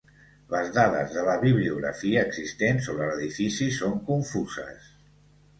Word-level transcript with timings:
Les 0.53 0.69
dades 0.77 1.11
de 1.17 1.25
la 1.27 1.35
bibliografia 1.43 2.23
existent 2.29 2.81
sobre 2.89 3.11
l'edifici 3.13 3.71
són 3.79 3.97
confuses. 4.11 4.91